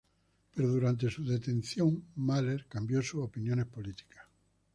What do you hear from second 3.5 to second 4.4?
políticas.